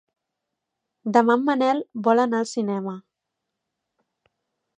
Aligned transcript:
Demà 1.17 1.35
en 1.39 1.43
Manel 1.49 1.83
vol 2.09 2.23
anar 2.25 2.41
al 2.45 2.49
cinema. 2.53 2.95